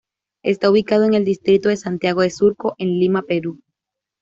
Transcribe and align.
Está 0.41 0.71
ubicado 0.71 1.03
en 1.03 1.13
el 1.13 1.23
distrito 1.25 1.69
de 1.69 1.77
Santiago 1.77 2.21
de 2.21 2.31
Surco, 2.31 2.73
en 2.79 2.97
Lima, 2.97 3.21
Perú. 3.21 3.61